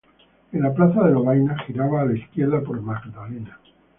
En 0.51 0.63
la 0.63 0.73
Plaza 0.73 1.03
de 1.05 1.11
Lovaina, 1.11 1.55
giraba 1.67 2.01
a 2.01 2.05
la 2.05 2.17
izquierda 2.17 2.63
por 2.63 2.81
Magdalena. 2.81 3.59